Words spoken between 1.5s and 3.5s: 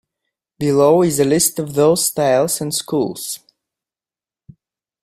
of those styles and schools.